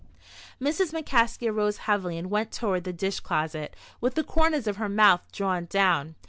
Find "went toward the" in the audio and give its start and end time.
2.31-2.91